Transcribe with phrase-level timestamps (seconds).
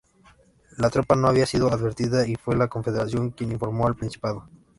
[0.79, 4.49] La tropa no había sido advertida, y fue la confederación quien informó al principado.